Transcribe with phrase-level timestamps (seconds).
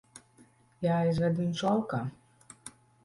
[0.85, 2.03] Jāizved viņš laukā.